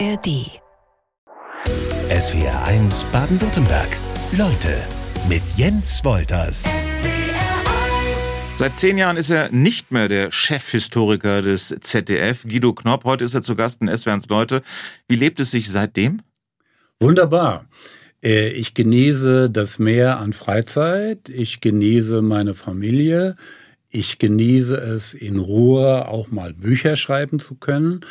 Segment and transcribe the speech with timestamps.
[0.00, 0.50] ARD.
[2.10, 3.88] SWR 1 Baden-Württemberg.
[4.36, 4.74] Leute
[5.28, 6.68] mit Jens Wolters.
[8.56, 13.04] Seit zehn Jahren ist er nicht mehr der Chefhistoriker des ZDF, Guido Knopp.
[13.04, 14.62] Heute ist er zu Gast in SWR 1 Leute.
[15.06, 16.22] Wie lebt es sich seitdem?
[16.98, 17.66] Wunderbar.
[18.22, 21.28] Äh, ich genieße das Meer an Freizeit.
[21.28, 23.36] Ich genieße meine Familie.
[23.90, 28.04] Ich genieße es in Ruhe auch mal Bücher schreiben zu können.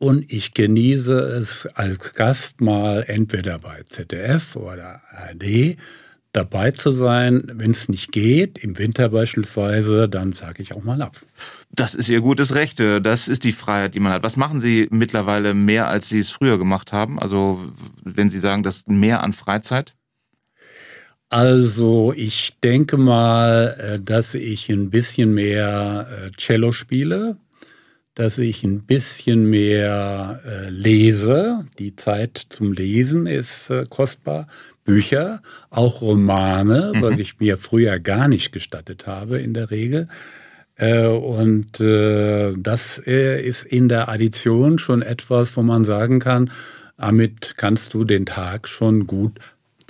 [0.00, 5.76] Und ich genieße es als Gast mal entweder bei ZDF oder ARD
[6.32, 7.42] dabei zu sein.
[7.52, 11.16] Wenn es nicht geht, im Winter beispielsweise, dann sage ich auch mal ab.
[11.70, 12.80] Das ist Ihr gutes Recht.
[12.80, 14.22] Das ist die Freiheit, die man hat.
[14.22, 17.18] Was machen Sie mittlerweile mehr, als Sie es früher gemacht haben?
[17.18, 17.60] Also,
[18.02, 19.94] wenn Sie sagen, das mehr an Freizeit?
[21.28, 27.36] Also, ich denke mal, äh, dass ich ein bisschen mehr äh, Cello spiele
[28.14, 31.66] dass ich ein bisschen mehr äh, lese.
[31.78, 34.46] Die Zeit zum Lesen ist äh, kostbar.
[34.84, 37.02] Bücher, auch Romane, mhm.
[37.02, 40.08] was ich mir früher gar nicht gestattet habe in der Regel.
[40.76, 46.50] Äh, und äh, das äh, ist in der Addition schon etwas, wo man sagen kann,
[46.96, 49.38] damit kannst du den Tag schon gut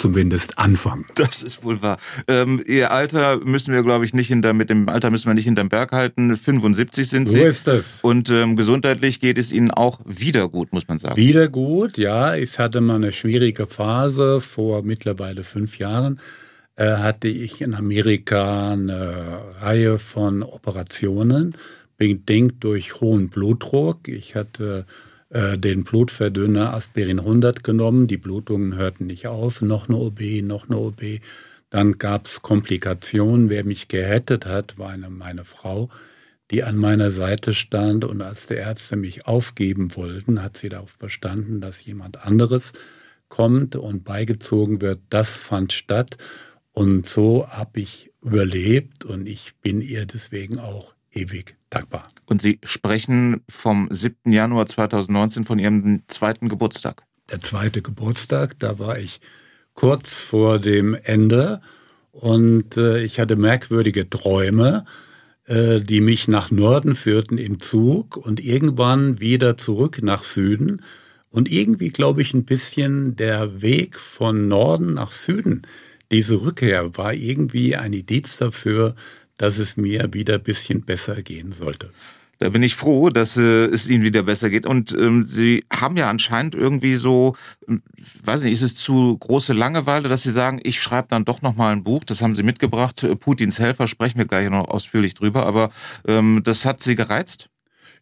[0.01, 1.05] zumindest anfangen.
[1.15, 1.99] Das ist wohl wahr.
[2.29, 5.45] Ähm, ihr Alter müssen wir, glaube ich, nicht hinter, mit dem Alter müssen wir nicht
[5.45, 6.35] hinterm Berg halten.
[6.35, 7.41] 75 sind so Sie.
[7.41, 8.03] So ist das.
[8.03, 11.17] Und ähm, gesundheitlich geht es Ihnen auch wieder gut, muss man sagen.
[11.17, 12.35] Wieder gut, ja.
[12.35, 16.19] Ich hatte mal eine schwierige Phase vor mittlerweile fünf Jahren.
[16.77, 21.55] Äh, hatte ich in Amerika eine Reihe von Operationen,
[21.99, 24.09] bedingt durch hohen Blutdruck.
[24.09, 24.87] Ich hatte
[25.31, 28.07] äh, den Blutverdünner Aspirin 100 genommen.
[28.07, 29.63] Die Blutungen hörten nicht auf.
[29.63, 31.21] Noch eine OB, noch eine OB.
[31.71, 33.49] Dann gab es Komplikationen.
[33.49, 35.89] Wer mich gerettet hat, war eine, meine Frau,
[36.51, 38.05] die an meiner Seite stand.
[38.05, 42.73] Und als die Ärzte mich aufgeben wollten, hat sie darauf bestanden, dass jemand anderes
[43.29, 45.01] kommt und beigezogen wird.
[45.11, 46.19] Das fand statt.
[46.73, 52.05] Und so habe ich überlebt und ich bin ihr deswegen auch ewig dankbar.
[52.27, 54.33] Und Sie sprechen vom 7.
[54.33, 57.03] Januar 2019 von Ihrem zweiten Geburtstag.
[57.31, 59.21] Der zweite Geburtstag, da war ich
[59.75, 61.61] kurz vor dem Ende
[62.13, 64.85] und äh, ich hatte merkwürdige Träume,
[65.47, 70.83] äh, die mich nach Norden führten im Zug und irgendwann wieder zurück nach Süden.
[71.31, 75.63] Und irgendwie glaube ich ein bisschen der Weg von Norden nach Süden,
[76.13, 78.97] diese Rückkehr war irgendwie ein Indiz dafür,
[79.41, 81.91] dass es mir wieder ein bisschen besser gehen sollte.
[82.41, 84.67] Da bin ich froh, dass äh, es Ihnen wieder besser geht.
[84.67, 87.37] Und ähm, Sie haben ja anscheinend irgendwie so,
[87.67, 87.83] ähm,
[88.25, 91.57] weiß nicht, ist es zu große Langeweile, dass Sie sagen, ich schreibe dann doch noch
[91.57, 92.05] mal ein Buch.
[92.05, 93.03] Das haben Sie mitgebracht.
[93.03, 95.47] Äh, Putins Helfer sprechen wir gleich noch ausführlich drüber.
[95.47, 95.71] Aber
[96.07, 97.49] ähm, das hat Sie gereizt?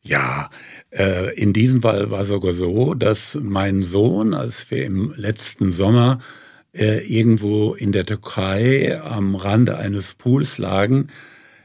[0.03, 0.50] Ja,
[0.91, 5.70] äh, in diesem Fall war es sogar so, dass mein Sohn, als wir im letzten
[5.70, 6.19] Sommer
[6.73, 11.09] äh, irgendwo in der Türkei am Rande eines Pools lagen,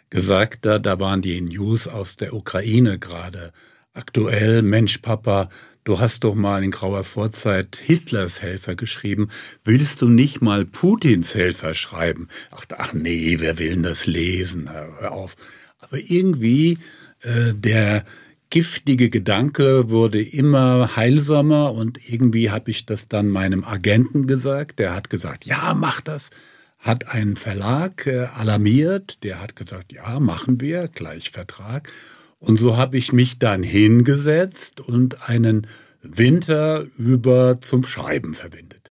[0.10, 3.52] gesagt hat, da waren die News aus der Ukraine gerade
[3.94, 5.50] aktuell, Mensch, Papa,
[5.84, 9.30] du hast doch mal in grauer Vorzeit Hitlers Helfer geschrieben.
[9.64, 12.28] Willst du nicht mal Putins Helfer schreiben?
[12.52, 14.70] Ach, ach nee, wer will denn das lesen?
[14.72, 15.36] Hör auf.
[15.80, 16.80] Aber irgendwie
[17.22, 18.06] äh, der
[18.54, 24.78] giftige Gedanke wurde immer heilsamer und irgendwie habe ich das dann meinem Agenten gesagt.
[24.78, 26.30] Der hat gesagt, ja, mach das.
[26.78, 31.92] Hat einen Verlag äh, alarmiert, der hat gesagt, ja, machen wir, gleich Vertrag.
[32.38, 35.66] Und so habe ich mich dann hingesetzt und einen
[36.04, 38.90] Winter über zum Schreiben verwendet.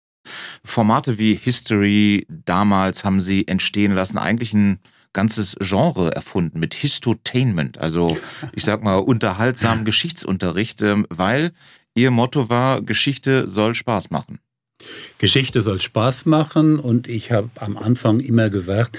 [0.65, 4.81] Formate wie History damals haben Sie entstehen lassen, eigentlich ein
[5.12, 8.17] ganzes Genre erfunden mit Histotainment, also
[8.55, 11.53] ich sag mal unterhaltsamen Geschichtsunterricht, ähm, weil
[11.95, 14.39] ihr Motto war, Geschichte soll Spaß machen.
[15.19, 18.99] Geschichte soll Spaß machen und ich habe am Anfang immer gesagt,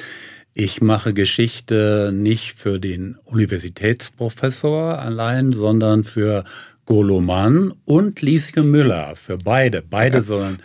[0.54, 6.44] ich mache Geschichte nicht für den Universitätsprofessor allein, sondern für
[6.86, 9.82] Golo Mann und Lieske Müller, für beide.
[9.82, 10.60] Beide sollen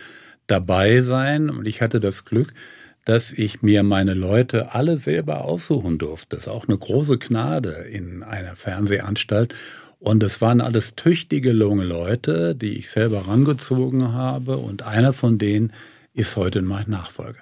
[0.47, 2.53] dabei sein und ich hatte das Glück,
[3.09, 6.37] dass ich mir meine Leute alle selber aussuchen durfte.
[6.37, 9.55] Das ist auch eine große Gnade in einer Fernsehanstalt.
[9.99, 14.59] Und es waren alles tüchtige, junge Leute, die ich selber rangezogen habe.
[14.59, 15.73] Und einer von denen
[16.13, 17.41] ist heute mein Nachfolger.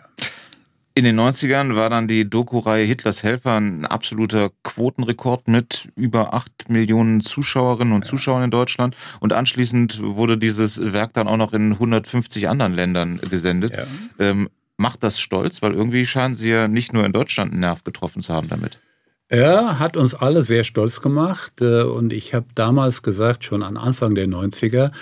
[0.95, 6.69] In den 90ern war dann die Doku-Reihe Hitlers Helfer ein absoluter Quotenrekord mit über acht
[6.69, 8.11] Millionen Zuschauerinnen und ja.
[8.11, 8.95] Zuschauern in Deutschland.
[9.19, 13.77] Und anschließend wurde dieses Werk dann auch noch in 150 anderen Ländern gesendet.
[13.77, 13.85] Ja.
[14.21, 17.84] Ähm, Macht das stolz, weil irgendwie scheinen Sie ja nicht nur in Deutschland einen Nerv
[17.84, 18.78] getroffen zu haben damit.
[19.28, 23.76] Er hat uns alle sehr stolz gemacht äh, und ich habe damals gesagt, schon am
[23.76, 24.93] Anfang der 90er,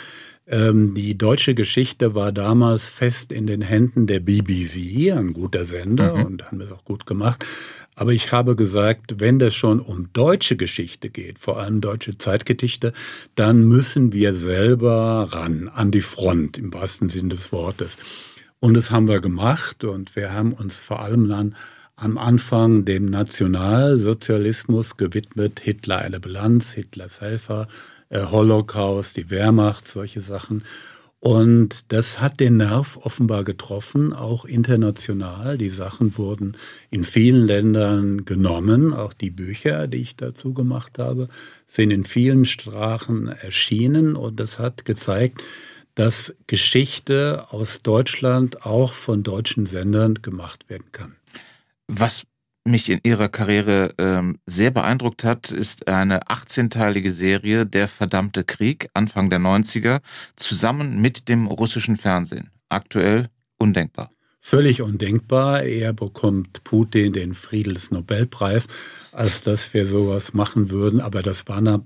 [0.47, 6.17] Ähm, die deutsche Geschichte war damals fest in den Händen der BBC, ein guter Sender
[6.17, 6.27] mhm.
[6.27, 7.47] und haben es auch gut gemacht.
[7.95, 12.93] Aber ich habe gesagt, wenn das schon um deutsche Geschichte geht, vor allem deutsche Zeitgedichte,
[13.37, 17.97] dann müssen wir selber ran, an die Front im wahrsten Sinn des Wortes.
[18.65, 21.55] Und das haben wir gemacht und wir haben uns vor allem dann
[21.97, 27.69] am Anfang dem Nationalsozialismus gewidmet, Hitler eine Bilanz, Hitlers Helfer,
[28.09, 30.65] äh, Holocaust, die Wehrmacht, solche Sachen.
[31.21, 35.59] Und das hat den Nerv offenbar getroffen, auch international.
[35.59, 36.57] Die Sachen wurden
[36.91, 38.95] in vielen Ländern genommen.
[38.95, 41.29] Auch die Bücher, die ich dazu gemacht habe,
[41.67, 44.17] sind in vielen Sprachen erschienen.
[44.17, 45.43] Und das hat gezeigt,
[45.95, 51.17] dass Geschichte aus Deutschland auch von deutschen Sendern gemacht werden kann.
[51.87, 52.25] Was
[52.65, 58.89] mich in ihrer Karriere ähm, sehr beeindruckt hat, ist eine 18-teilige Serie Der verdammte Krieg,
[58.95, 60.01] Anfang der 90er,
[60.37, 62.51] zusammen mit dem russischen Fernsehen.
[62.71, 64.11] Aktuell undenkbar.
[64.41, 65.63] Völlig undenkbar.
[65.63, 68.67] Er bekommt Putin den Friedensnobelpreis,
[69.13, 71.01] als dass wir sowas machen würden.
[71.01, 71.83] Aber das war eine,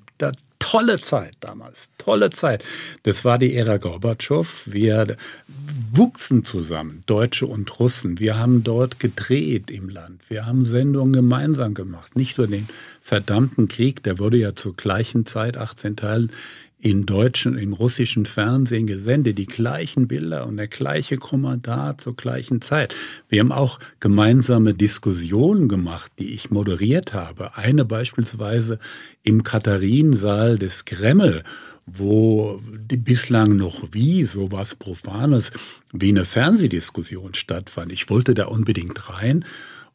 [0.58, 2.64] tolle Zeit damals, tolle Zeit.
[3.04, 4.64] Das war die Ära Gorbatschow.
[4.66, 5.16] Wir
[5.92, 8.18] wuchsen zusammen, Deutsche und Russen.
[8.18, 10.22] Wir haben dort gedreht im Land.
[10.28, 12.16] Wir haben Sendungen gemeinsam gemacht.
[12.16, 12.68] Nicht nur den
[13.00, 16.30] verdammten Krieg, der wurde ja zur gleichen Zeit, 18 Teilen,
[16.80, 22.60] im deutschen, im russischen Fernsehen gesendet, die gleichen Bilder und der gleiche Kommentar zur gleichen
[22.60, 22.94] Zeit.
[23.28, 27.56] Wir haben auch gemeinsame Diskussionen gemacht, die ich moderiert habe.
[27.56, 28.78] Eine beispielsweise
[29.24, 31.42] im Katharinensaal des Kreml,
[31.84, 35.50] wo bislang noch wie sowas Profanes
[35.92, 37.92] wie eine Fernsehdiskussion stattfand.
[37.92, 39.44] Ich wollte da unbedingt rein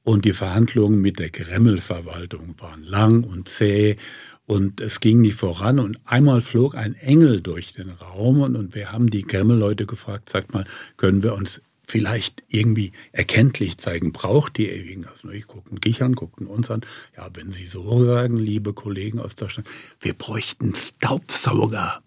[0.03, 3.95] und die Verhandlungen mit der Kreml-Verwaltung waren lang und zäh
[4.45, 8.75] und es ging nicht voran und einmal flog ein Engel durch den Raum und, und
[8.75, 10.65] wir haben die Kreml-Leute gefragt, sagt mal,
[10.97, 15.21] können wir uns vielleicht irgendwie erkenntlich zeigen, braucht die irgendwas?
[15.21, 16.81] Die guckten Gichern, guckten uns an.
[17.15, 19.69] Ja, wenn Sie so sagen, liebe Kollegen aus Deutschland,
[19.99, 22.01] wir bräuchten Staubsauger.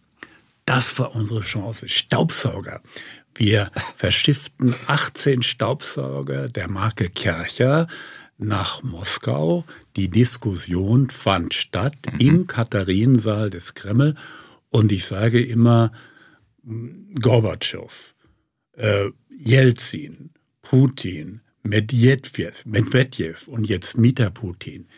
[0.65, 1.89] Das war unsere Chance.
[1.89, 2.83] Staubsauger.
[3.35, 7.87] Wir verschifften 18 Staubsauger der Marke Kercher
[8.39, 9.65] nach Moskau.
[9.97, 12.21] Die Diskussion fand statt mhm.
[12.21, 14.15] im Katharinensaal des Kreml.
[14.71, 15.93] Und ich sage immer,
[17.21, 18.15] Gorbatschow,
[18.77, 20.31] äh, Jelzin,
[20.63, 24.89] Putin, Medvedev, Medvedev und jetzt Mita Putin.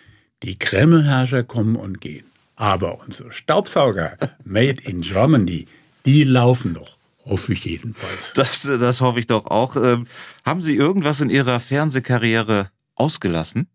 [0.42, 2.26] Die Kremlherrscher kommen und gehen.
[2.56, 5.66] Aber unsere Staubsauger, made in Germany,
[6.04, 6.96] die laufen noch.
[7.24, 8.32] Hoffe ich jedenfalls.
[8.32, 9.76] Das, das hoffe ich doch auch.
[9.76, 10.06] Ähm,
[10.46, 13.68] haben Sie irgendwas in Ihrer Fernsehkarriere ausgelassen?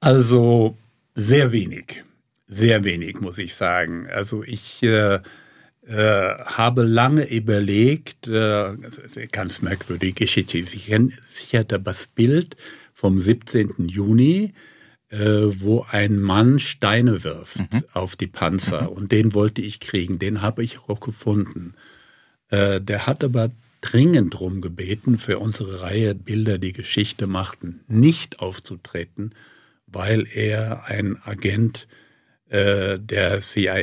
[0.00, 0.76] Also
[1.14, 2.04] sehr wenig.
[2.46, 4.06] Sehr wenig, muss ich sagen.
[4.08, 5.20] Also ich äh,
[5.86, 8.76] äh, habe lange überlegt, äh,
[9.32, 10.58] ganz merkwürdige Geschichte.
[10.58, 10.70] Ich
[11.28, 12.56] sicherte das Bild
[12.92, 13.88] vom 17.
[13.88, 14.52] Juni,
[15.08, 17.84] äh, wo ein Mann Steine wirft mhm.
[17.92, 18.82] auf die Panzer.
[18.82, 18.88] Mhm.
[18.88, 20.18] Und den wollte ich kriegen.
[20.18, 21.74] Den habe ich auch gefunden.
[22.48, 23.50] Äh, der hat aber
[23.90, 29.34] dringend darum gebeten, für unsere Reihe Bilder, die Geschichte machten, nicht aufzutreten,
[29.86, 31.86] weil er ein Agent
[32.48, 33.76] äh, der CIA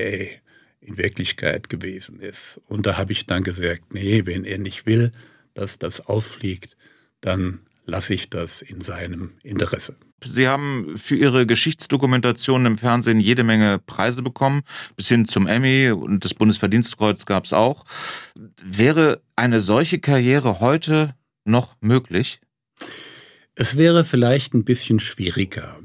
[0.82, 2.60] in Wirklichkeit gewesen ist.
[2.68, 5.12] Und da habe ich dann gesagt, nee, wenn er nicht will,
[5.54, 6.76] dass das ausfliegt,
[7.22, 9.96] dann lasse ich das in seinem Interesse.
[10.26, 14.64] Sie haben für Ihre Geschichtsdokumentation im Fernsehen jede Menge Preise bekommen,
[14.96, 17.86] bis hin zum Emmy und das Bundesverdienstkreuz gab es auch.
[18.64, 21.16] Wäre eine solche Karriere heute
[21.46, 22.40] noch möglich?
[23.56, 25.78] Es wäre vielleicht ein bisschen schwieriger.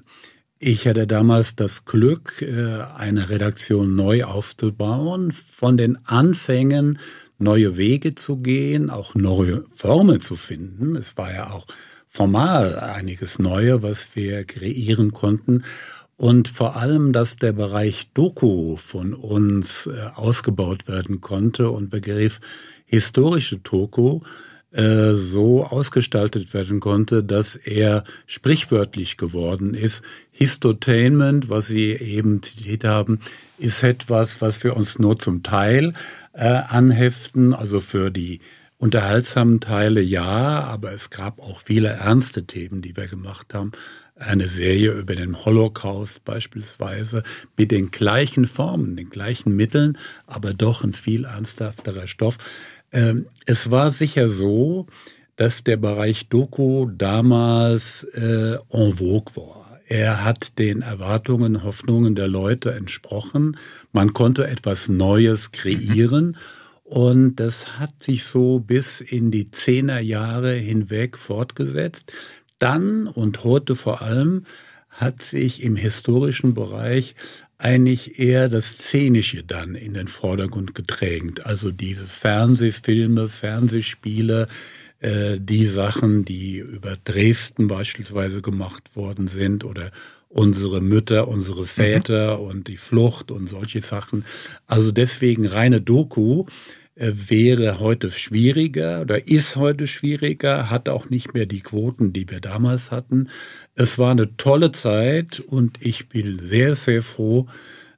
[0.59, 6.99] Ich hatte damals das Glück, äh, eine Redaktion neu aufzubauen, von den Anfängen
[7.39, 10.97] neue Wege zu gehen, auch neue Formen zu finden.
[10.97, 11.67] Es war ja auch
[12.09, 15.65] formal einiges Neue, was wir kreieren konnten.
[16.17, 22.41] Und vor allem, dass der Bereich Doku von uns äh, ausgebaut werden konnte und Begriff
[22.87, 24.21] historische Doku
[24.73, 30.03] äh, so ausgestaltet werden konnte, dass er sprichwörtlich geworden ist.
[30.31, 33.21] Histotainment, was Sie eben zitiert haben,
[33.57, 35.95] ist etwas, was wir uns nur zum Teil
[36.33, 38.41] äh, anheften, also für die
[38.79, 43.73] unterhaltsamen Teile ja, aber es gab auch viele ernste Themen, die wir gemacht haben.
[44.15, 47.23] Eine Serie über den Holocaust beispielsweise
[47.57, 52.39] mit den gleichen Formen, den gleichen Mitteln, aber doch ein viel ernsthafterer Stoff.
[52.93, 54.87] Ähm, es war sicher so,
[55.37, 59.81] dass der Bereich Doku damals äh, en vogue war.
[59.87, 63.57] Er hat den Erwartungen, Hoffnungen der Leute entsprochen.
[63.93, 66.37] Man konnte etwas Neues kreieren.
[66.89, 72.15] Und das hat sich so bis in die Zehnerjahre hinweg fortgesetzt.
[72.59, 74.45] Dann und heute vor allem
[74.89, 77.15] hat sich im historischen Bereich
[77.59, 81.45] eigentlich eher das Szenische dann in den Vordergrund gedrängt.
[81.45, 84.49] Also diese Fernsehfilme, Fernsehspiele,
[85.01, 89.91] äh, die Sachen, die über Dresden beispielsweise gemacht worden sind oder
[90.29, 92.45] unsere Mütter, unsere Väter mhm.
[92.45, 94.25] und die Flucht und solche Sachen.
[94.67, 96.45] Also deswegen reine Doku
[96.95, 102.29] äh, wäre heute schwieriger oder ist heute schwieriger, hat auch nicht mehr die Quoten, die
[102.29, 103.29] wir damals hatten.
[103.75, 107.47] Es war eine tolle Zeit und ich bin sehr, sehr froh,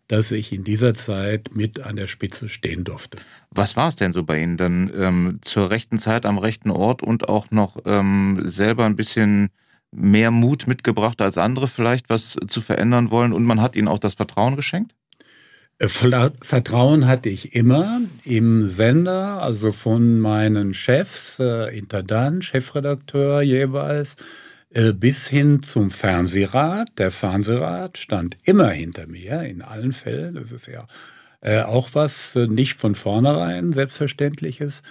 [0.07, 3.19] dass ich in dieser Zeit mit an der Spitze stehen durfte.
[3.51, 7.03] Was war es denn so bei Ihnen dann ähm, zur rechten Zeit am rechten Ort
[7.03, 9.51] und auch noch ähm, selber ein bisschen
[9.93, 13.99] mehr Mut mitgebracht als andere vielleicht, was zu verändern wollen und man hat Ihnen auch
[13.99, 14.95] das Vertrauen geschenkt?
[15.79, 24.17] Äh, Vertrauen hatte ich immer im Sender, also von meinen Chefs, äh, Intendant, Chefredakteur jeweils,
[24.71, 26.89] äh, bis hin zum Fernsehrat.
[26.99, 30.35] Der Fernsehrat stand immer hinter mir in allen Fällen.
[30.35, 30.87] Das ist ja
[31.41, 34.83] äh, auch was äh, nicht von vornherein selbstverständliches.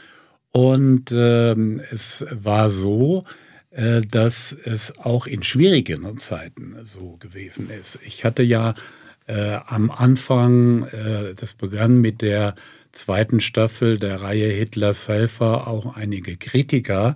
[0.51, 3.25] Und ähm, es war so,
[3.71, 7.99] äh, dass es auch in schwierigen Zeiten so gewesen ist.
[8.05, 8.73] Ich hatte ja
[9.27, 12.55] äh, am Anfang, äh, das begann mit der
[12.91, 17.15] zweiten Staffel der Reihe Hitlers Helfer, auch einige Kritiker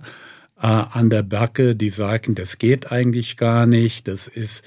[0.60, 4.62] äh, an der Backe, die sagten, das geht eigentlich gar nicht, das ist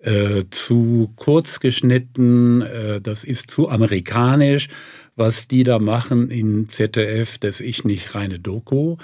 [0.00, 4.68] äh, zu kurz geschnitten, äh, das ist zu amerikanisch,
[5.16, 8.96] was die da machen in ZDF, das ist nicht reine Doku.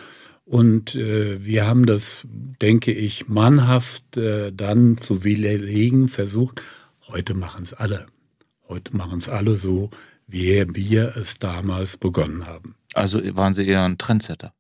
[0.46, 6.62] Und äh, wir haben das, denke ich, mannhaft äh, dann zu widerlegen versucht,
[7.08, 8.06] Heute machen es alle.
[8.68, 9.90] Heute machen es alle so,
[10.26, 12.74] wie wir es damals begonnen haben.
[12.94, 14.52] Also waren Sie eher ein Trendsetter?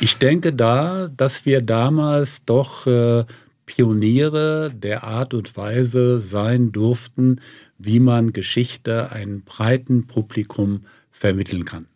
[0.00, 3.24] Ich denke da, dass wir damals doch äh,
[3.66, 7.40] Pioniere der Art und Weise sein durften,
[7.78, 11.86] wie man Geschichte einem breiten Publikum vermitteln kann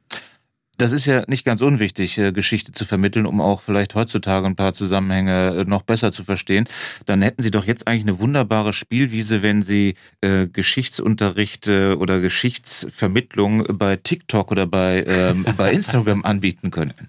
[0.79, 4.57] das ist ja nicht ganz unwichtig, äh, Geschichte zu vermitteln, um auch vielleicht heutzutage ein
[4.57, 6.69] paar Zusammenhänge äh, noch besser zu verstehen.
[7.07, 12.21] Dann hätten Sie doch jetzt eigentlich eine wunderbare Spielwiese, wenn Sie äh, Geschichtsunterricht äh, oder
[12.21, 17.09] Geschichtsvermittlung bei TikTok oder bei, ähm, bei Instagram anbieten könnten.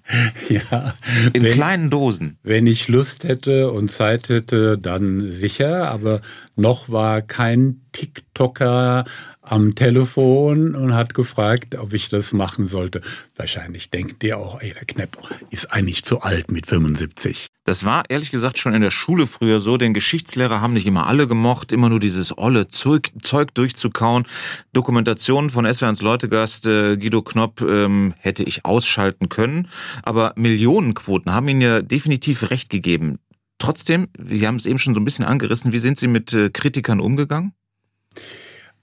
[0.50, 0.94] Ja.
[1.34, 2.38] In wenn, kleinen Dosen.
[2.44, 5.90] Wenn ich Lust hätte und Zeit hätte, dann sicher.
[5.90, 6.22] Aber
[6.56, 9.06] noch war kein TikToker
[9.42, 13.00] am Telefon und hat gefragt, ob ich das machen sollte.
[13.38, 15.18] Wahrscheinlich denkt ihr auch, ey, der Knepp
[15.50, 17.48] ist eigentlich zu alt mit 75.
[17.64, 21.08] Das war ehrlich gesagt schon in der Schule früher so, denn Geschichtslehrer haben nicht immer
[21.08, 24.26] alle gemocht, immer nur dieses olle Zeug, Zeug durchzukauen.
[24.74, 29.70] Dokumentationen von SWRs Leutegast äh, Guido Knopp ähm, hätte ich ausschalten können,
[30.04, 33.20] aber Millionenquoten haben Ihnen ja definitiv recht gegeben.
[33.58, 36.50] Trotzdem, wir haben es eben schon so ein bisschen angerissen, wie sind Sie mit äh,
[36.50, 37.54] Kritikern umgegangen?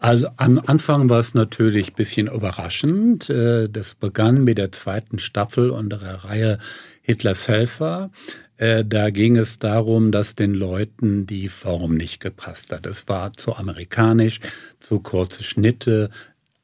[0.03, 3.31] Also am Anfang war es natürlich ein bisschen überraschend.
[3.31, 6.59] Äh, das begann mit der zweiten Staffel unserer Reihe
[7.03, 8.11] Hitlers Helfer.
[8.57, 12.85] Äh, da ging es darum, dass den Leuten die Form nicht gepasst hat.
[12.85, 14.41] Es war zu amerikanisch,
[14.81, 16.11] zu kurze Schnitte,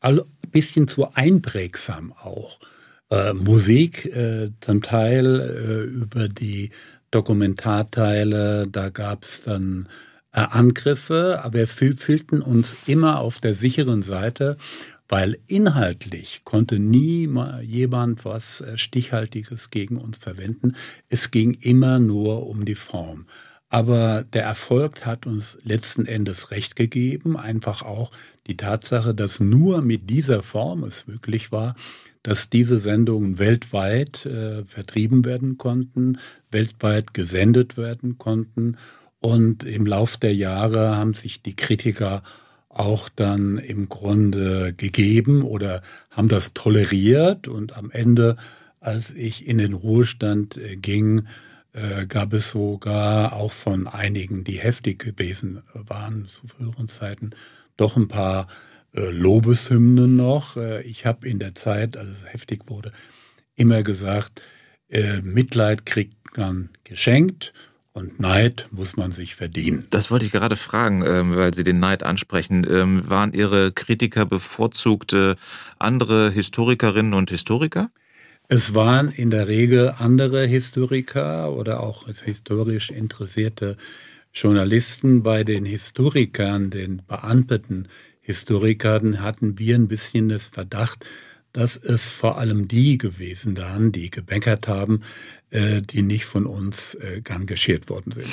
[0.00, 0.20] ein
[0.50, 2.58] bisschen zu einprägsam auch.
[3.08, 4.12] Äh, Musik
[4.60, 6.70] zum Teil über die
[7.12, 9.88] Dokumentarteile, da gab es dann
[10.47, 14.57] Angriffe, aber wir fühlten uns immer auf der sicheren Seite,
[15.09, 17.28] weil inhaltlich konnte nie
[17.62, 20.76] jemand was äh, Stichhaltiges gegen uns verwenden.
[21.09, 23.26] Es ging immer nur um die Form.
[23.71, 28.11] Aber der Erfolg hat uns letzten Endes recht gegeben, einfach auch
[28.47, 31.75] die Tatsache, dass nur mit dieser Form es möglich war,
[32.23, 36.18] dass diese Sendungen weltweit äh, vertrieben werden konnten,
[36.50, 38.76] weltweit gesendet werden konnten.
[39.20, 42.22] Und im Lauf der Jahre haben sich die Kritiker
[42.68, 47.48] auch dann im Grunde gegeben oder haben das toleriert.
[47.48, 48.37] Und am Ende,
[48.80, 51.26] als ich in den Ruhestand äh, ging,
[51.72, 57.30] äh, gab es sogar auch von einigen, die heftig gewesen waren zu früheren Zeiten,
[57.76, 58.46] doch ein paar
[58.92, 60.56] äh, Lobeshymnen noch.
[60.84, 62.92] Ich habe in der Zeit, als es heftig wurde,
[63.56, 64.40] immer gesagt,
[65.22, 67.52] Mitleid kriegt man geschenkt
[67.99, 69.87] und Neid muss man sich verdienen.
[69.90, 72.67] Das wollte ich gerade fragen, ähm, weil Sie den Neid ansprechen.
[72.69, 75.14] Ähm, waren Ihre Kritiker bevorzugt
[75.78, 77.90] andere Historikerinnen und Historiker?
[78.49, 83.76] Es waren in der Regel andere Historiker oder auch historisch interessierte
[84.33, 85.23] Journalisten.
[85.23, 87.88] Bei den Historikern, den Beamteten,
[88.23, 91.05] Historikern hatten wir ein bisschen das Verdacht,
[91.52, 95.02] dass es vor allem die gewesen waren, die gebänkert haben,
[95.50, 98.28] äh, die nicht von uns äh, gern geschert worden sind.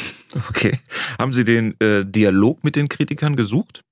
[0.49, 0.77] Okay.
[1.17, 3.83] Haben Sie den äh, Dialog mit den Kritikern gesucht?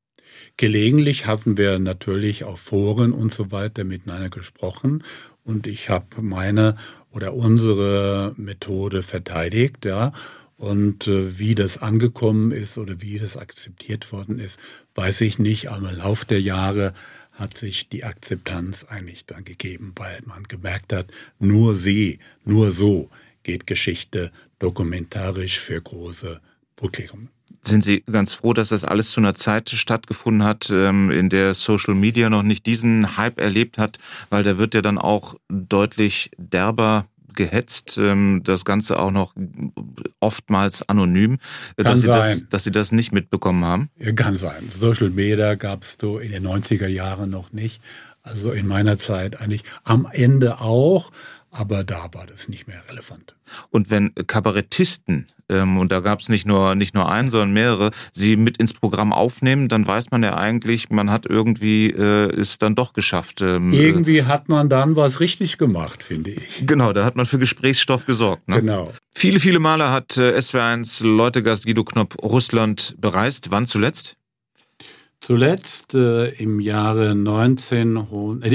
[0.58, 5.04] Gelegentlich haben wir natürlich auf Foren und so weiter miteinander gesprochen
[5.44, 6.76] und ich habe meine
[7.12, 10.14] oder unsere Methode verteidigt, ja.
[10.56, 14.60] Und äh, wie das angekommen ist oder wie das akzeptiert worden ist,
[14.96, 15.70] weiß ich nicht.
[15.70, 16.94] Aber im Laufe der Jahre
[17.34, 23.10] hat sich die Akzeptanz eigentlich dann gegeben, weil man gemerkt hat, nur sie, nur so
[23.44, 26.40] geht Geschichte dokumentarisch für große
[26.76, 27.30] Publikum.
[27.62, 31.54] Sind Sie ganz froh, dass das alles zu einer Zeit stattgefunden hat, ähm, in der
[31.54, 34.00] Social Media noch nicht diesen Hype erlebt hat,
[34.30, 39.34] weil der wird ja dann auch deutlich derber gehetzt, ähm, das Ganze auch noch
[40.20, 41.40] oftmals anonym,
[41.78, 42.40] Kann dass sie, sein.
[42.40, 43.90] das, dass sie das nicht mitbekommen haben.
[44.16, 44.70] Kann sein.
[44.70, 47.82] Social Media gab es so in den 90er Jahren noch nicht.
[48.22, 51.12] Also in meiner Zeit eigentlich am Ende auch,
[51.52, 53.36] aber da war das nicht mehr relevant.
[53.70, 57.92] Und wenn Kabarettisten, ähm, und da gab es nicht nur, nicht nur einen, sondern mehrere,
[58.12, 62.58] sie mit ins Programm aufnehmen, dann weiß man ja eigentlich, man hat irgendwie äh, es
[62.58, 63.42] dann doch geschafft.
[63.42, 66.66] Ähm, Irgendwie hat man dann was richtig gemacht, finde ich.
[66.66, 68.48] Genau, da hat man für Gesprächsstoff gesorgt.
[68.48, 68.60] Ne?
[68.60, 68.92] Genau.
[69.14, 73.52] Viele, viele Male hat äh, SW1 Leutegast Guido Knopp Russland bereist.
[73.52, 74.18] Wann zuletzt?
[75.20, 78.50] Zuletzt äh, im Jahre 19, äh,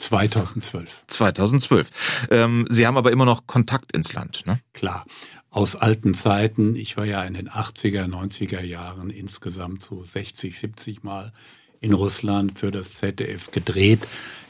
[0.00, 1.04] 2012.
[1.06, 2.28] 2012.
[2.30, 4.60] Ähm, Sie haben aber immer noch Kontakt ins Land, ne?
[4.72, 5.04] Klar,
[5.50, 6.76] aus alten Zeiten.
[6.76, 11.32] Ich war ja in den 80er, 90er Jahren insgesamt so 60, 70 Mal
[11.80, 14.00] in Russland für das ZDF gedreht.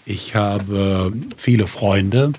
[0.04, 2.32] Ich habe viele Freunde,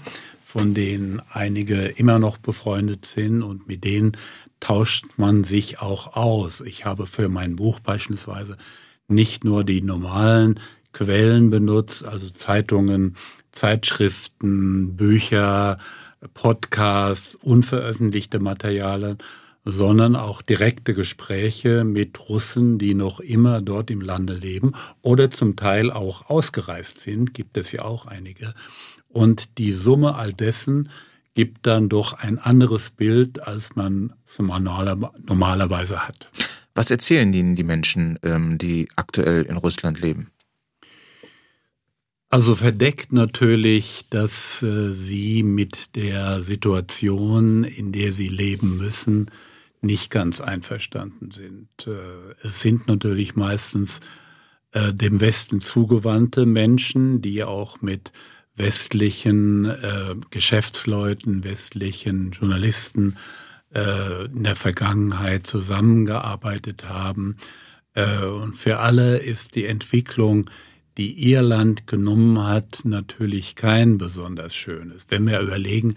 [0.44, 4.18] von denen einige immer noch befreundet sind und mit denen
[4.60, 6.62] tauscht man sich auch aus.
[6.62, 8.58] Ich habe für mein Buch beispielsweise
[9.08, 10.60] nicht nur die normalen
[10.94, 13.16] Quellen benutzt, also Zeitungen,
[13.52, 15.78] Zeitschriften, Bücher,
[16.34, 19.18] Podcasts, unveröffentlichte Materialien,
[19.64, 25.56] sondern auch direkte Gespräche mit Russen, die noch immer dort im Lande leben oder zum
[25.56, 28.54] Teil auch ausgereist sind, gibt es ja auch einige.
[29.08, 30.90] Und die Summe all dessen
[31.34, 36.30] gibt dann doch ein anderes Bild, als man normalerweise hat.
[36.74, 40.32] Was erzählen Ihnen die Menschen, ähm, die aktuell in Russland leben?
[42.34, 49.30] Also verdeckt natürlich, dass äh, sie mit der Situation, in der sie leben müssen,
[49.82, 51.68] nicht ganz einverstanden sind.
[51.88, 54.00] Äh, es sind natürlich meistens
[54.72, 58.14] äh, dem Westen zugewandte Menschen, die auch mit
[58.56, 59.72] westlichen
[60.30, 63.16] Geschäftsleuten, westlichen Journalisten
[63.74, 67.38] in der Vergangenheit zusammengearbeitet haben.
[67.96, 70.50] Und für alle ist die Entwicklung,
[70.98, 75.08] die ihr Land genommen hat, natürlich kein besonders schönes.
[75.10, 75.96] Wenn wir überlegen,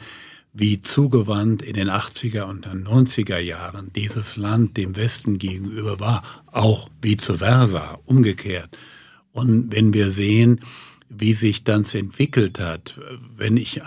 [0.52, 6.88] wie zugewandt in den 80er und 90er Jahren dieses Land dem Westen gegenüber war, auch
[7.02, 8.78] vice versa, umgekehrt.
[9.32, 10.60] Und wenn wir sehen,
[11.08, 13.00] wie sich das entwickelt hat,
[13.36, 13.80] wenn ich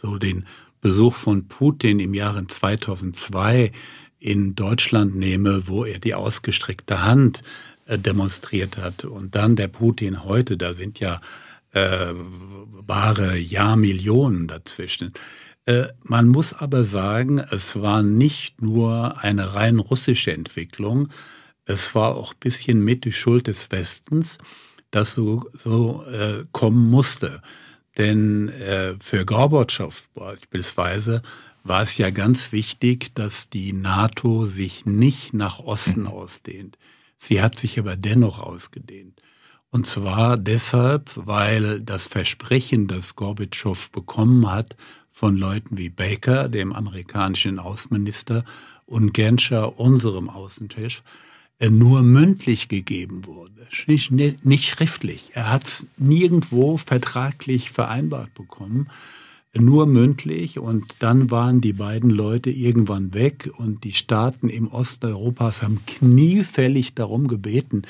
[0.00, 0.44] so den
[0.82, 3.72] Besuch von Putin im Jahre 2002
[4.18, 7.42] in Deutschland nehme, wo er die ausgestreckte Hand
[7.86, 11.20] demonstriert hat und dann der Putin heute, da sind ja
[11.72, 15.12] äh, wahre Jahrmillionen dazwischen.
[15.64, 21.08] Äh, man muss aber sagen, es war nicht nur eine rein russische Entwicklung,
[21.64, 24.38] es war auch bisschen mit die Schuld des Westens,
[24.90, 27.40] dass so, so äh, kommen musste.
[27.98, 31.22] Denn äh, für Gorbatschow beispielsweise
[31.62, 36.76] war es ja ganz wichtig, dass die NATO sich nicht nach Osten ausdehnt.
[37.24, 39.22] Sie hat sich aber dennoch ausgedehnt.
[39.70, 44.76] Und zwar deshalb, weil das Versprechen, das Gorbatschow bekommen hat
[45.08, 48.44] von Leuten wie Baker, dem amerikanischen Außenminister,
[48.86, 51.04] und Genscher, unserem Außenchef,
[51.60, 54.10] äh, nur mündlich gegeben wurde, nicht,
[54.44, 55.30] nicht schriftlich.
[55.34, 58.88] Er hat es nirgendwo vertraglich vereinbart bekommen,
[59.54, 60.58] nur mündlich.
[60.58, 65.80] Und dann waren die beiden Leute irgendwann weg und die Staaten im Osten Europas haben
[65.86, 67.82] kniefällig darum gebeten,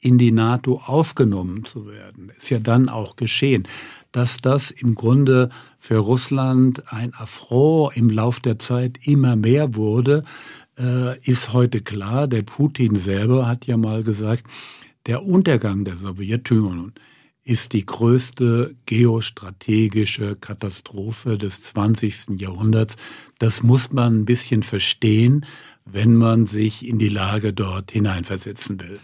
[0.00, 2.30] in die NATO aufgenommen zu werden.
[2.36, 3.66] Ist ja dann auch geschehen.
[4.12, 5.48] Dass das im Grunde
[5.80, 10.24] für Russland ein Affront im Lauf der Zeit immer mehr wurde,
[10.78, 12.28] äh, ist heute klar.
[12.28, 14.44] Der Putin selber hat ja mal gesagt,
[15.06, 16.92] der Untergang der Sowjetunion
[17.48, 22.38] ist die größte geostrategische Katastrophe des 20.
[22.38, 22.96] Jahrhunderts.
[23.38, 25.46] Das muss man ein bisschen verstehen,
[25.86, 28.98] wenn man sich in die Lage dort hineinversetzen will.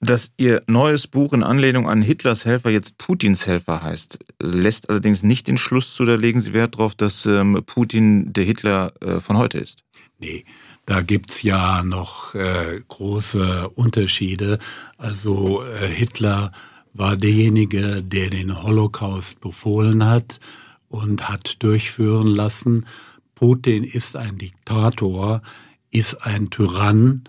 [0.00, 5.22] Dass Ihr neues Buch in Anlehnung an Hitlers Helfer jetzt Putins Helfer heißt, lässt allerdings
[5.22, 9.20] nicht den Schluss zu, da legen Sie Wert darauf, dass ähm, Putin der Hitler äh,
[9.20, 9.84] von heute ist.
[10.18, 10.44] Nee,
[10.84, 14.58] da gibt's ja noch äh, große Unterschiede.
[14.98, 16.50] Also äh, Hitler
[16.94, 20.40] war derjenige, der den Holocaust befohlen hat
[20.88, 22.86] und hat durchführen lassen.
[23.34, 25.42] Putin ist ein Diktator,
[25.90, 27.24] ist ein Tyrann,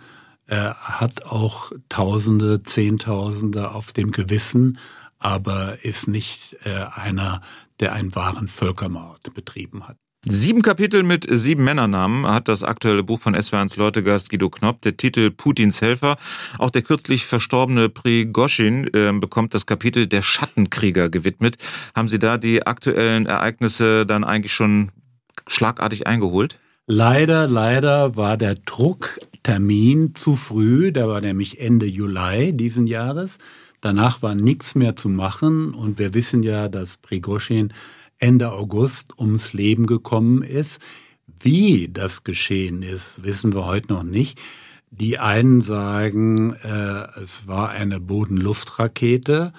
[0.48, 4.78] hat auch Tausende, Zehntausende auf dem Gewissen,
[5.20, 7.42] aber ist nicht äh, einer,
[7.80, 9.98] der einen wahren Völkermord betrieben hat.
[10.30, 14.82] Sieben Kapitel mit sieben Männernamen hat das aktuelle Buch von SW1 Leutegast Guido Knopp.
[14.82, 16.16] Der Titel Putins Helfer.
[16.58, 21.58] Auch der kürzlich verstorbene Prigoschin äh, bekommt das Kapitel Der Schattenkrieger gewidmet.
[21.94, 24.92] Haben Sie da die aktuellen Ereignisse dann eigentlich schon
[25.46, 26.58] schlagartig eingeholt?
[26.88, 30.94] Leider, leider war der Drucktermin zu früh.
[30.94, 33.40] Der war nämlich Ende Juli diesen Jahres.
[33.82, 35.74] Danach war nichts mehr zu machen.
[35.74, 37.74] Und wir wissen ja, dass Prigoschin
[38.24, 40.82] Ende August ums Leben gekommen ist.
[41.42, 44.40] Wie das geschehen ist, wissen wir heute noch nicht.
[44.92, 49.52] Die einen sagen, äh, es war eine Boden-Luft-Rakete.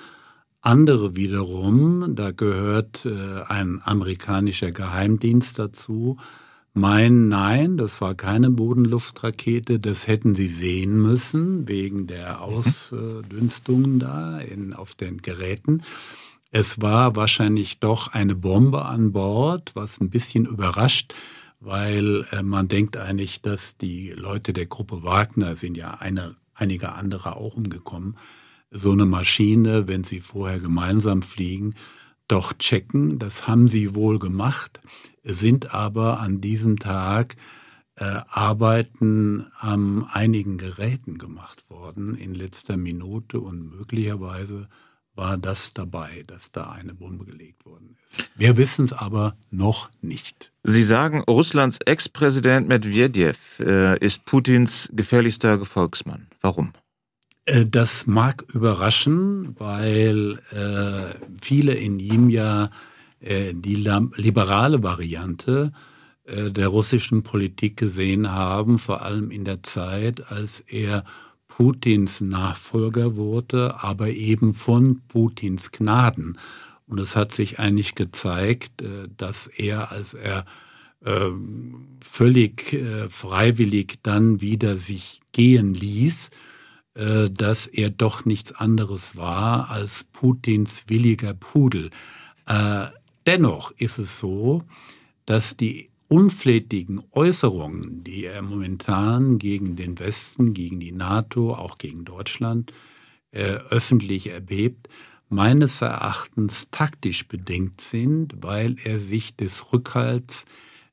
[0.63, 6.17] Andere wiederum, da gehört äh, ein amerikanischer Geheimdienst dazu,
[6.73, 12.41] meinen, nein, das war keine Bodenluftrakete, das hätten sie sehen müssen, wegen der mhm.
[12.41, 15.83] Ausdünstungen da in, auf den Geräten.
[16.57, 21.13] Es war wahrscheinlich doch eine Bombe an Bord, was ein bisschen überrascht,
[21.59, 26.93] weil äh, man denkt eigentlich, dass die Leute der Gruppe Wagner sind ja eine, einige
[26.93, 28.17] andere auch umgekommen.
[28.71, 31.75] So eine Maschine, wenn sie vorher gemeinsam fliegen,
[32.29, 33.19] doch checken.
[33.19, 34.81] Das haben sie wohl gemacht
[35.25, 37.37] sind aber an diesem Tag
[37.97, 44.69] äh, Arbeiten an einigen Geräten gemacht worden in letzter Minute und möglicherweise
[45.15, 48.29] war das dabei, dass da eine Bombe gelegt worden ist.
[48.37, 50.53] Wir wissen es aber noch nicht.
[50.63, 56.27] Sie sagen, Russlands Ex-Präsident Medvedev äh, ist Putins gefährlichster Gefolgsmann.
[56.41, 56.73] Warum?
[57.45, 62.71] Äh, das mag überraschen, weil äh, viele in ihm ja
[63.21, 65.73] äh, die liberale Variante
[66.25, 71.05] äh, der russischen Politik gesehen haben, vor allem in der Zeit, als er
[71.57, 76.37] Putins Nachfolger wurde, aber eben von Putins Gnaden.
[76.89, 80.45] Und es hat sich eigentlich gezeigt, äh, dass er, als er
[82.01, 82.79] völlig
[83.11, 86.31] freiwillig dann wieder sich gehen ließ,
[86.95, 91.91] dass er doch nichts anderes war als Putins williger Pudel.
[93.27, 94.63] Dennoch ist es so,
[95.27, 102.05] dass die unflätigen Äußerungen, die er momentan gegen den Westen, gegen die NATO, auch gegen
[102.05, 102.73] Deutschland
[103.31, 104.89] äh, öffentlich erbebt,
[105.29, 110.45] meines Erachtens taktisch bedingt sind, weil er sich des Rückhalts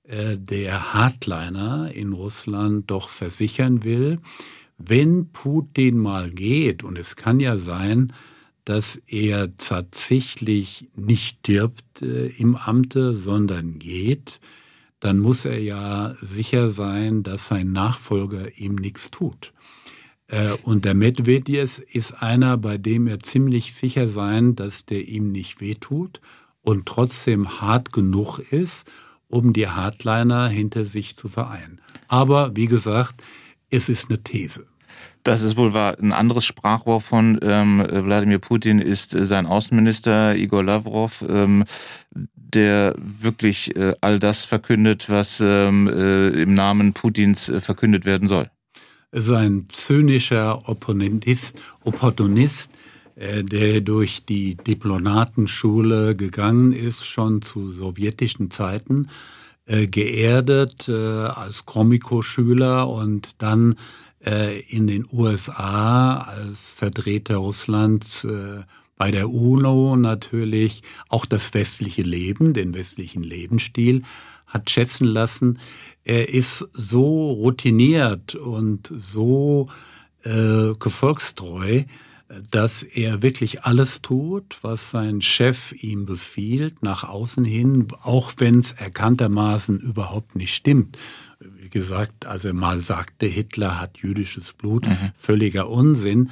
[0.03, 4.19] äh, der Hardliner in Russland doch versichern will.
[4.77, 8.11] Wenn Putin mal geht, und es kann ja sein,
[8.65, 14.39] dass er tatsächlich nicht stirbt äh, im Amte, sondern geht,
[15.01, 19.51] dann muss er ja sicher sein, dass sein Nachfolger ihm nichts tut.
[20.27, 25.31] Äh, und der Medvedev ist einer, bei dem er ziemlich sicher sein, dass der ihm
[25.31, 26.21] nicht wehtut
[26.61, 28.89] und trotzdem hart genug ist,
[29.27, 31.81] um die Hardliner hinter sich zu vereinen.
[32.07, 33.23] Aber wie gesagt,
[33.69, 34.67] es ist eine These.
[35.23, 35.75] Das ist wohl.
[35.75, 41.63] Ein anderes Sprachrohr von ähm, Wladimir Putin ist äh, sein Außenminister Igor Lavrov, ähm,
[42.53, 48.27] der wirklich äh, all das verkündet, was ähm, äh, im Namen Putins äh, verkündet werden
[48.27, 48.49] soll.
[49.11, 52.71] Sein zynischer Opponentist, Opportunist,
[53.15, 59.09] äh, der durch die Diplomatenschule gegangen ist, schon zu sowjetischen Zeiten,
[59.65, 63.75] äh, geerdet als Komikoschüler und dann
[64.69, 68.63] in den USA als Vertreter Russlands äh,
[68.97, 74.03] bei der UNO natürlich auch das westliche Leben, den westlichen Lebensstil
[74.45, 75.57] hat schätzen lassen.
[76.03, 79.69] Er ist so routiniert und so
[80.23, 81.83] äh, gefolgstreu,
[82.51, 88.59] dass er wirklich alles tut, was sein Chef ihm befiehlt, nach außen hin, auch wenn
[88.59, 90.97] es erkanntermaßen überhaupt nicht stimmt
[91.71, 94.97] gesagt, also mal sagte, Hitler hat jüdisches Blut, mhm.
[95.15, 96.29] völliger Unsinn.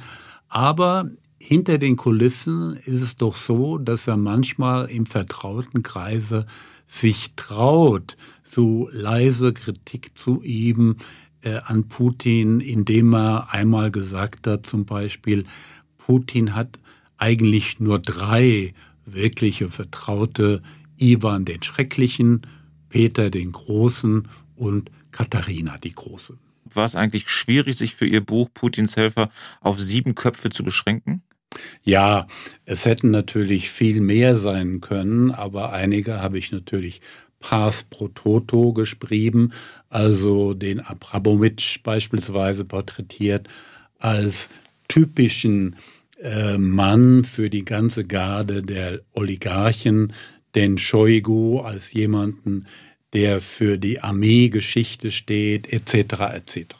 [0.48, 6.46] Aber hinter den Kulissen ist es doch so, dass er manchmal im vertrauten Kreise
[6.84, 10.98] sich traut, so leise Kritik zu üben
[11.42, 15.44] äh, an Putin, indem er einmal gesagt hat, zum Beispiel,
[15.98, 16.78] Putin hat
[17.16, 18.74] eigentlich nur drei
[19.06, 20.62] wirkliche Vertraute,
[20.98, 22.42] Ivan den Schrecklichen,
[22.88, 26.38] Peter den Großen und Katharina die Große.
[26.64, 31.22] War es eigentlich schwierig, sich für Ihr Buch Putins Helfer auf sieben Köpfe zu beschränken?
[31.82, 32.28] Ja,
[32.64, 37.00] es hätten natürlich viel mehr sein können, aber einige habe ich natürlich
[37.40, 39.52] pars pro toto geschrieben,
[39.88, 43.48] also den Abramowitsch beispielsweise porträtiert
[43.98, 44.50] als
[44.88, 45.76] typischen
[46.22, 50.12] äh, Mann für die ganze Garde der Oligarchen,
[50.54, 52.66] den Shoigu als jemanden,
[53.12, 56.20] der für die Armeegeschichte steht, etc.
[56.34, 56.76] etc.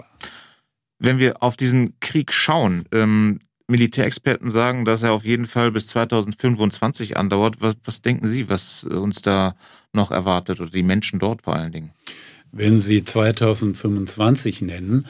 [0.98, 3.40] Wenn wir auf diesen Krieg schauen, ähm,
[3.70, 7.60] Militärexperten sagen, dass er auf jeden Fall bis 2025 andauert.
[7.60, 9.54] Was, was denken Sie, was uns da
[9.92, 11.92] noch erwartet oder die Menschen dort vor allen Dingen?
[12.52, 15.06] Wenn Sie 2025 nennen,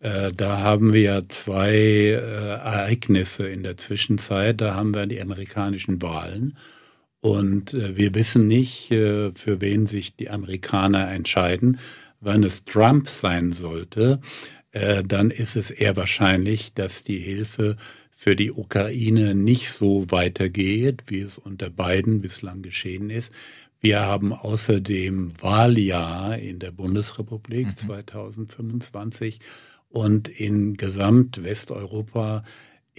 [0.00, 4.60] äh, da haben wir ja zwei äh, Ereignisse in der Zwischenzeit.
[4.60, 6.56] Da haben wir die amerikanischen Wahlen
[7.20, 11.78] und äh, wir wissen nicht, äh, für wen sich die Amerikaner entscheiden.
[12.20, 14.20] Wenn es Trump sein sollte,
[14.72, 17.76] äh, dann ist es eher wahrscheinlich, dass die Hilfe
[18.10, 23.32] für die Ukraine nicht so weitergeht, wie es unter Biden bislang geschehen ist.
[23.80, 27.76] Wir haben außerdem Wahljahr in der Bundesrepublik mhm.
[27.76, 29.38] 2025
[29.88, 32.44] und in gesamt Westeuropa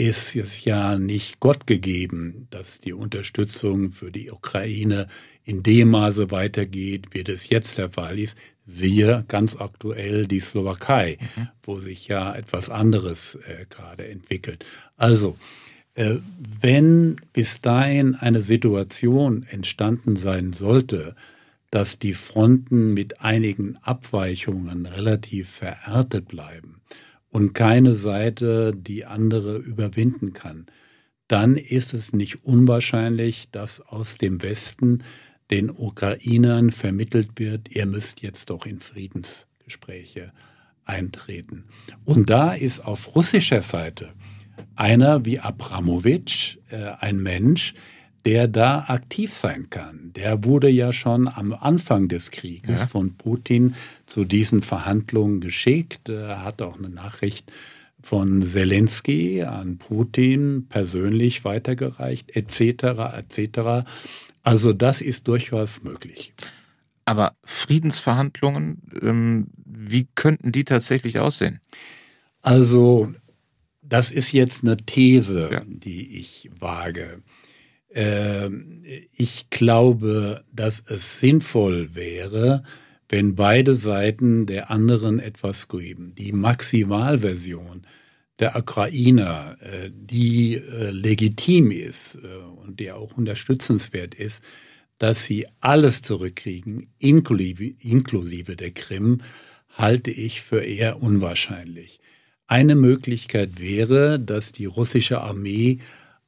[0.01, 5.05] ist es ja nicht Gott gegeben, dass die Unterstützung für die Ukraine
[5.43, 8.35] in dem Maße weitergeht, wie das jetzt der Fall ist.
[8.63, 11.49] Siehe ganz aktuell die Slowakei, mhm.
[11.61, 14.65] wo sich ja etwas anderes äh, gerade entwickelt.
[14.97, 15.37] Also,
[15.93, 16.15] äh,
[16.59, 21.15] wenn bis dahin eine Situation entstanden sein sollte,
[21.69, 26.80] dass die Fronten mit einigen Abweichungen relativ verärtet bleiben
[27.31, 30.67] und keine Seite die andere überwinden kann,
[31.27, 35.03] dann ist es nicht unwahrscheinlich, dass aus dem Westen
[35.49, 40.31] den Ukrainern vermittelt wird, ihr müsst jetzt doch in Friedensgespräche
[40.85, 41.65] eintreten.
[42.05, 44.13] Und da ist auf russischer Seite
[44.75, 47.73] einer wie Abramowitsch, äh, ein Mensch,
[48.25, 50.11] der da aktiv sein kann.
[50.15, 52.87] Der wurde ja schon am Anfang des Krieges ja.
[52.87, 56.09] von Putin zu diesen Verhandlungen geschickt.
[56.09, 57.51] Er hat auch eine Nachricht
[58.01, 63.87] von Zelensky an Putin persönlich weitergereicht, etc., etc.
[64.43, 66.33] Also das ist durchaus möglich.
[67.05, 71.59] Aber Friedensverhandlungen, ähm, wie könnten die tatsächlich aussehen?
[72.41, 73.11] Also
[73.81, 75.61] das ist jetzt eine These, ja.
[75.65, 77.21] die ich wage.
[77.93, 78.83] Ähm,
[79.15, 82.63] ich glaube, dass es sinnvoll wäre,
[83.09, 86.15] wenn beide Seiten der anderen etwas geben.
[86.15, 87.85] Die Maximalversion
[88.39, 94.43] der Ukrainer, äh, die äh, legitim ist äh, und die auch unterstützenswert ist,
[94.97, 99.19] dass sie alles zurückkriegen, inklusive, inklusive der Krim,
[99.69, 101.99] halte ich für eher unwahrscheinlich.
[102.47, 105.79] Eine Möglichkeit wäre, dass die russische Armee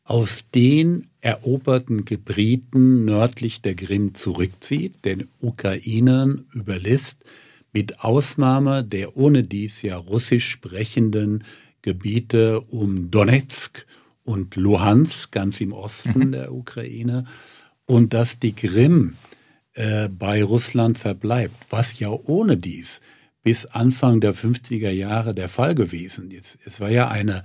[0.04, 7.24] aus den eroberten Gebieten nördlich der Krim zurückzieht, den Ukrainern überlässt,
[7.72, 11.44] mit Ausnahme der ohne dies ja russisch sprechenden
[11.82, 13.86] Gebiete um Donetsk
[14.24, 16.32] und Luhansk, ganz im Osten mhm.
[16.32, 17.26] der Ukraine,
[17.86, 19.16] und dass die Krim
[19.74, 23.02] äh, bei Russland verbleibt, was ja ohne dies
[23.44, 26.58] bis Anfang der 50er Jahre der Fall gewesen ist.
[26.66, 27.44] Es war ja eine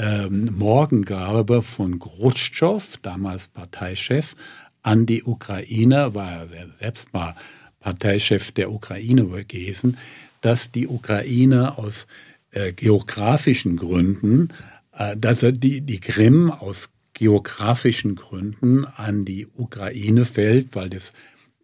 [0.00, 4.34] ähm, Morgengabe von Khrushchev, damals Parteichef,
[4.82, 6.48] an die Ukrainer, war er
[6.80, 7.36] selbst mal
[7.80, 9.98] Parteichef der Ukraine gewesen,
[10.40, 12.06] dass die Ukraine aus
[12.52, 14.48] äh, geografischen Gründen,
[14.92, 21.12] äh, dass die, die Krim aus geografischen Gründen an die Ukraine fällt, weil das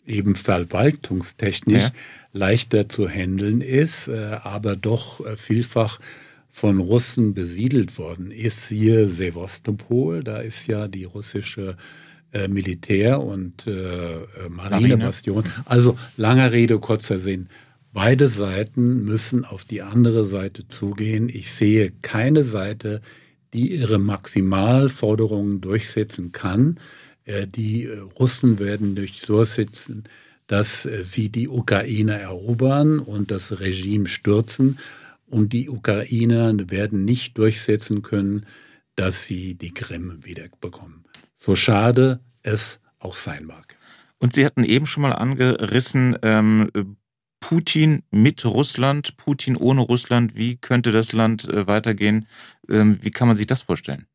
[0.06, 1.92] eben verwaltungstechnisch ja.
[2.34, 6.00] leichter zu handeln ist, äh, aber doch äh, vielfach
[6.56, 8.68] von Russen besiedelt worden ist.
[8.68, 11.76] Siehe Sevastopol, da ist ja die russische
[12.32, 15.44] äh, Militär- und äh, äh Marinebastion.
[15.44, 15.64] Marine.
[15.66, 17.48] Also langer Rede, kurzer Sinn.
[17.92, 21.28] Beide Seiten müssen auf die andere Seite zugehen.
[21.28, 23.02] Ich sehe keine Seite,
[23.52, 26.80] die ihre Maximalforderungen durchsetzen kann.
[27.26, 30.04] Äh, die äh, Russen werden durch so sitzen,
[30.46, 34.78] dass sie die Ukraine erobern und das Regime stürzen
[35.28, 38.46] und die Ukrainer werden nicht durchsetzen können,
[38.94, 41.04] dass sie die Krim wiederbekommen.
[41.34, 43.76] So schade es auch sein mag.
[44.18, 46.70] Und Sie hatten eben schon mal angerissen, ähm,
[47.40, 52.26] Putin mit Russland, Putin ohne Russland, wie könnte das Land äh, weitergehen?
[52.68, 54.06] Ähm, wie kann man sich das vorstellen?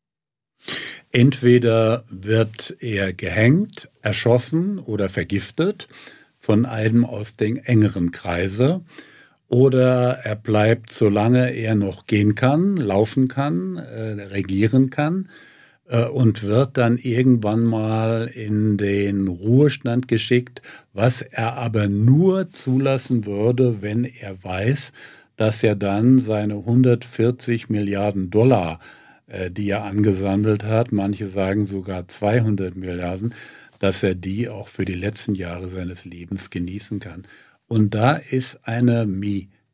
[1.12, 5.88] Entweder wird er gehängt, erschossen oder vergiftet
[6.38, 8.82] von einem aus den engeren Kreise,
[9.52, 15.28] oder er bleibt, solange er noch gehen kann, laufen kann, äh, regieren kann
[15.86, 20.62] äh, und wird dann irgendwann mal in den Ruhestand geschickt,
[20.94, 24.94] was er aber nur zulassen würde, wenn er weiß,
[25.36, 28.80] dass er dann seine 140 Milliarden Dollar,
[29.26, 33.34] äh, die er angesammelt hat, manche sagen sogar 200 Milliarden,
[33.80, 37.26] dass er die auch für die letzten Jahre seines Lebens genießen kann.
[37.72, 39.06] Und da ist eine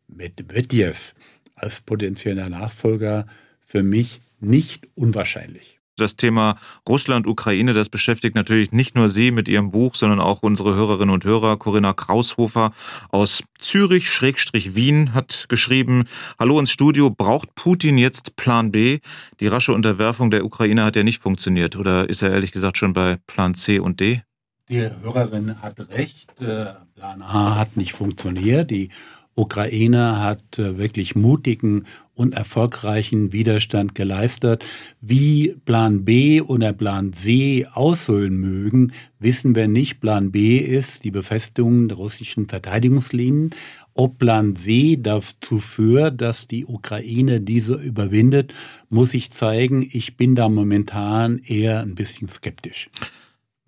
[0.07, 1.15] Medvedev
[1.57, 3.27] als potenzieller Nachfolger
[3.61, 5.81] für mich nicht unwahrscheinlich.
[5.97, 10.77] Das Thema Russland-Ukraine, das beschäftigt natürlich nicht nur Sie mit Ihrem Buch, sondern auch unsere
[10.77, 11.57] Hörerinnen und Hörer.
[11.57, 12.73] Corinna Kraushofer
[13.09, 16.05] aus Zürich-Wien hat geschrieben,
[16.39, 19.01] Hallo ins Studio, braucht Putin jetzt Plan B?
[19.41, 21.75] Die rasche Unterwerfung der Ukraine hat ja nicht funktioniert.
[21.75, 24.23] Oder ist er ehrlich gesagt schon bei Plan C und D?
[24.69, 26.31] Die Hörerin hat recht.
[26.41, 28.71] Äh, Plan A hat nicht funktioniert.
[28.71, 28.91] Die
[29.35, 34.65] Ukraine hat äh, wirklich mutigen und erfolgreichen Widerstand geleistet.
[35.01, 40.01] Wie Plan B oder Plan C aushöhlen mögen, wissen wir nicht.
[40.01, 43.55] Plan B ist die Befestigung der russischen Verteidigungslinien.
[43.95, 48.53] Ob Plan C dazu führt, dass die Ukraine diese überwindet,
[48.91, 49.89] muss ich zeigen.
[49.91, 52.91] Ich bin da momentan eher ein bisschen skeptisch.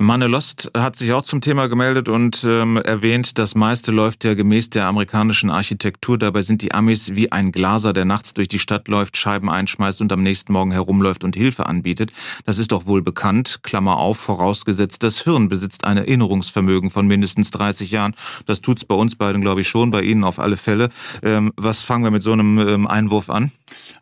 [0.03, 4.33] Manne Lost hat sich auch zum Thema gemeldet und ähm, erwähnt, das meiste läuft ja
[4.33, 6.17] gemäß der amerikanischen Architektur.
[6.17, 10.01] Dabei sind die Amis wie ein Glaser, der nachts durch die Stadt läuft, Scheiben einschmeißt
[10.01, 12.13] und am nächsten Morgen herumläuft und Hilfe anbietet.
[12.47, 13.61] Das ist doch wohl bekannt.
[13.63, 18.15] Klammer auf, vorausgesetzt, das Hirn besitzt ein Erinnerungsvermögen von mindestens 30 Jahren.
[18.47, 20.89] Das tut's bei uns beiden, glaube ich, schon, bei Ihnen auf alle Fälle.
[21.23, 23.53] Ähm, was fangen wir mit so einem ähm, Einwurf an?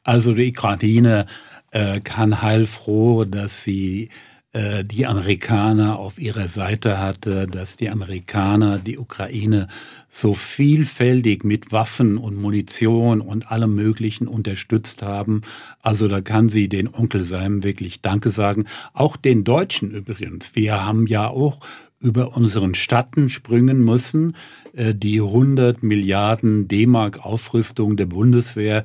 [0.05, 1.27] Also die Ukraine
[1.73, 4.11] äh, kann heilfroh, dass sie
[4.53, 9.69] äh, die Amerikaner auf ihrer Seite hatte, dass die Amerikaner die Ukraine
[10.09, 15.43] so vielfältig mit Waffen und Munition und allem Möglichen unterstützt haben.
[15.83, 18.65] Also da kann sie den Onkel Sam wirklich Danke sagen.
[18.95, 20.57] Auch den Deutschen übrigens.
[20.57, 21.61] Wir haben ja auch
[22.01, 24.35] über unseren Statten springen müssen.
[24.73, 28.85] Äh, die 100 Milliarden D-Mark Aufrüstung der Bundeswehr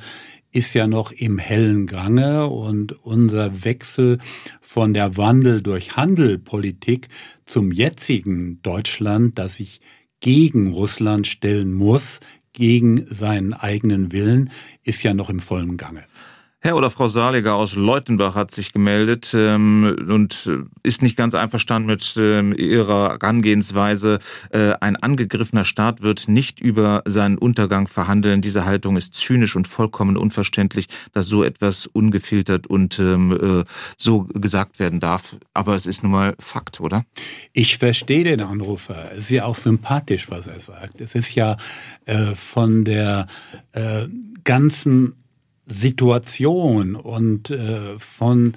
[0.54, 4.20] ist ja noch im hellen Gange und unser Wechsel
[4.62, 7.08] von der Wandel durch Handelpolitik
[7.46, 9.82] zum jetzigen Deutschland, das sich
[10.20, 12.20] gegen Russland stellen muss,
[12.54, 14.52] gegen seinen eigenen Willen,
[14.84, 16.06] ist ja noch im vollen Gange.
[16.66, 21.36] Herr oder Frau Saliger aus Leutenbach hat sich gemeldet ähm, und äh, ist nicht ganz
[21.36, 24.20] einverstanden mit ähm, ihrer Herangehensweise.
[24.50, 28.42] Äh, ein angegriffener Staat wird nicht über seinen Untergang verhandeln.
[28.42, 33.66] Diese Haltung ist zynisch und vollkommen unverständlich, dass so etwas ungefiltert und ähm, äh,
[33.98, 35.36] so gesagt werden darf.
[35.54, 37.04] Aber es ist nun mal Fakt, oder?
[37.52, 39.12] Ich verstehe den Anrufer.
[39.12, 41.02] Es ist ja auch sympathisch, was er sagt.
[41.02, 41.58] Es ist ja
[42.06, 43.28] äh, von der
[43.74, 44.06] äh,
[44.46, 45.16] ganzen
[45.66, 48.54] Situation und äh, von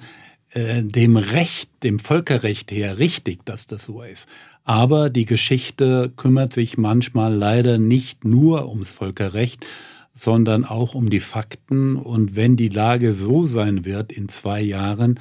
[0.51, 4.27] äh, dem Recht, dem Völkerrecht her richtig, dass das so ist.
[4.63, 9.65] Aber die Geschichte kümmert sich manchmal leider nicht nur ums Völkerrecht,
[10.13, 11.95] sondern auch um die Fakten.
[11.95, 15.19] Und wenn die Lage so sein wird in zwei Jahren,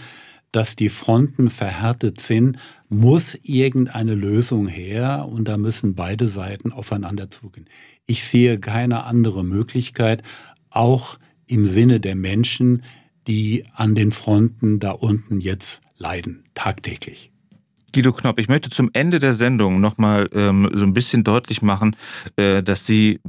[0.53, 2.57] dass die Fronten verhärtet sind,
[2.89, 7.67] muss irgendeine Lösung her und da müssen beide Seiten aufeinander zugehen.
[8.07, 10.23] Ich sehe keine andere Möglichkeit,
[10.71, 12.83] auch im Sinne der Menschen,
[13.27, 17.33] die an den Fronten da unten jetzt leiden, tagtäglich.
[17.95, 21.97] Guido Knopp, ich möchte zum Ende der Sendung nochmal ähm, so ein bisschen deutlich machen,
[22.37, 23.21] äh, dass Sie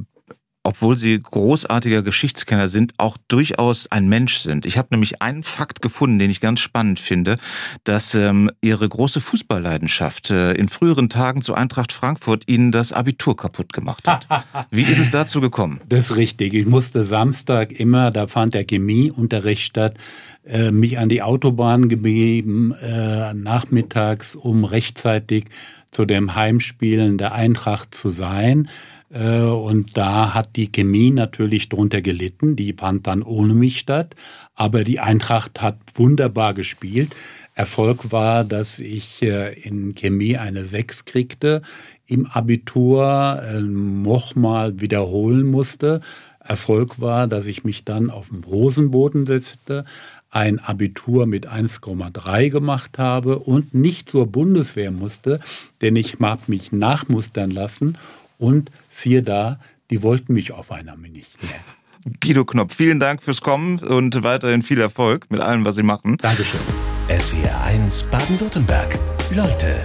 [0.62, 4.66] obwohl sie großartiger Geschichtskenner sind, auch durchaus ein Mensch sind.
[4.66, 7.36] Ich habe nämlich einen Fakt gefunden, den ich ganz spannend finde,
[7.84, 13.36] dass ähm, ihre große Fußballleidenschaft äh, in früheren Tagen zu Eintracht Frankfurt ihnen das Abitur
[13.36, 14.28] kaputt gemacht hat.
[14.70, 15.80] Wie ist es dazu gekommen?
[15.88, 16.54] Das ist richtig.
[16.54, 19.96] Ich musste Samstag immer, da fand der Chemieunterricht statt,
[20.44, 25.46] äh, mich an die Autobahn gegeben, äh, nachmittags, um rechtzeitig
[25.90, 28.68] zu dem Heimspielen der Eintracht zu sein.
[29.10, 32.56] Äh, und da hat die Chemie natürlich drunter gelitten.
[32.56, 34.14] Die fand dann ohne mich statt.
[34.54, 37.14] Aber die Eintracht hat wunderbar gespielt.
[37.54, 41.62] Erfolg war, dass ich äh, in Chemie eine 6 kriegte,
[42.06, 46.00] im Abitur äh, nochmal wiederholen musste.
[46.38, 49.84] Erfolg war, dass ich mich dann auf dem Hosenboden setzte,
[50.30, 55.40] ein Abitur mit 1,3 gemacht habe und nicht zur Bundeswehr musste,
[55.80, 57.98] denn ich habe mich nachmustern lassen
[58.38, 59.60] und siehe da,
[59.90, 61.60] die wollten mich auf einmal nicht mehr.
[62.20, 66.16] Guido Knopf, vielen Dank fürs Kommen und weiterhin viel Erfolg mit allem, was Sie machen.
[66.18, 66.60] Dankeschön.
[67.08, 68.98] SWR 1 Baden-Württemberg.
[69.34, 69.84] Leute,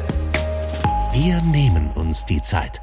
[1.13, 2.82] wir nehmen uns die Zeit.